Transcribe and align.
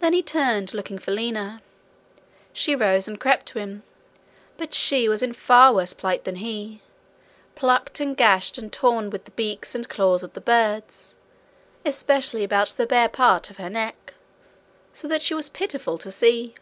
Then 0.00 0.12
he 0.12 0.22
turned, 0.22 0.74
looking 0.74 0.98
for 0.98 1.10
Lina. 1.10 1.62
She 2.52 2.76
rose 2.76 3.08
and 3.08 3.18
crept 3.18 3.46
to 3.46 3.58
him. 3.58 3.82
But 4.58 4.74
she 4.74 5.08
was 5.08 5.22
in 5.22 5.32
far 5.32 5.72
worse 5.72 5.94
plight 5.94 6.24
than 6.24 6.34
he 6.34 6.82
plucked 7.54 7.98
and 7.98 8.14
gashed 8.14 8.58
and 8.58 8.70
torn 8.70 9.08
with 9.08 9.24
the 9.24 9.30
beaks 9.30 9.74
and 9.74 9.88
claws 9.88 10.22
of 10.22 10.34
the 10.34 10.42
birds, 10.42 11.14
especially 11.86 12.44
about 12.44 12.68
the 12.76 12.86
bare 12.86 13.08
part 13.08 13.48
of 13.48 13.56
her 13.56 13.70
neck, 13.70 14.12
so 14.92 15.08
that 15.08 15.22
she 15.22 15.32
was 15.32 15.48
pitiful 15.48 15.96
to 15.96 16.10
see. 16.10 16.54